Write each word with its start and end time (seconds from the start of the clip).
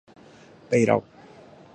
Peirao. 0.69 1.01